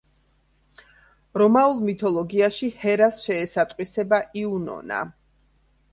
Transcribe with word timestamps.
რომაულ 1.41 1.83
მითოლოგიაში 1.89 2.71
ჰერას 2.85 3.21
შეესატყვისება 3.27 4.23
იუნონა. 4.45 5.03